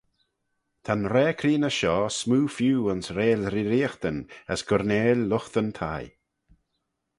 Ta'n 0.85 1.03
raa 1.13 1.31
creeney 1.39 1.75
shoh 1.77 2.05
smoo 2.19 2.45
feeu 2.55 2.81
ayns 2.91 3.07
reill 3.17 3.43
reeriaghtyn 3.53 4.17
as 4.53 4.61
gurneil 4.67 5.19
lughtyn-thie. 5.29 6.09